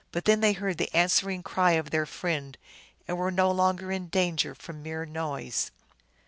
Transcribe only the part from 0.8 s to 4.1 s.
answering cry of their friend, and were no longer in